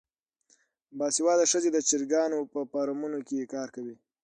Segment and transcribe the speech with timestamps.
[0.97, 3.95] باسواده ښځې د چرګانو په فارمونو کې کار کوي.